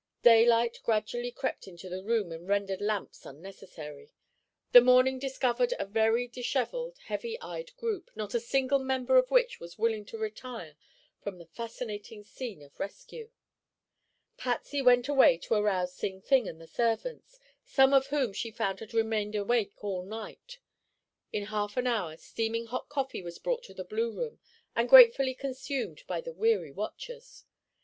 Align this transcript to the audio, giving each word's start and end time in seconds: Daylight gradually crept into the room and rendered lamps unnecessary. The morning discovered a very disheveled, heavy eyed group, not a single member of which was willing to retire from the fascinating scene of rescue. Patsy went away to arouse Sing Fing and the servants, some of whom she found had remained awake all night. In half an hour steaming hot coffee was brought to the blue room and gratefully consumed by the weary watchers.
Daylight 0.23 0.79
gradually 0.81 1.29
crept 1.29 1.67
into 1.67 1.87
the 1.87 2.01
room 2.03 2.31
and 2.31 2.47
rendered 2.49 2.81
lamps 2.81 3.23
unnecessary. 3.23 4.09
The 4.71 4.81
morning 4.81 5.19
discovered 5.19 5.75
a 5.77 5.85
very 5.85 6.27
disheveled, 6.27 6.97
heavy 7.05 7.39
eyed 7.39 7.77
group, 7.77 8.09
not 8.15 8.33
a 8.33 8.39
single 8.39 8.79
member 8.79 9.17
of 9.17 9.29
which 9.29 9.59
was 9.59 9.77
willing 9.77 10.03
to 10.05 10.17
retire 10.17 10.75
from 11.21 11.37
the 11.37 11.45
fascinating 11.45 12.23
scene 12.23 12.63
of 12.63 12.79
rescue. 12.79 13.29
Patsy 14.37 14.81
went 14.81 15.07
away 15.07 15.37
to 15.37 15.53
arouse 15.53 15.93
Sing 15.93 16.19
Fing 16.19 16.47
and 16.49 16.59
the 16.59 16.65
servants, 16.65 17.39
some 17.63 17.93
of 17.93 18.07
whom 18.07 18.33
she 18.33 18.49
found 18.49 18.79
had 18.79 18.95
remained 18.95 19.35
awake 19.35 19.73
all 19.83 20.01
night. 20.01 20.57
In 21.31 21.45
half 21.53 21.77
an 21.77 21.85
hour 21.85 22.17
steaming 22.17 22.65
hot 22.65 22.89
coffee 22.89 23.21
was 23.21 23.37
brought 23.37 23.61
to 23.65 23.73
the 23.75 23.83
blue 23.85 24.11
room 24.11 24.39
and 24.75 24.89
gratefully 24.89 25.35
consumed 25.35 26.01
by 26.07 26.21
the 26.21 26.33
weary 26.33 26.71
watchers. 26.71 27.45